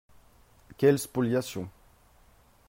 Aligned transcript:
Quelle 0.79 0.97
spoliation 0.97 1.69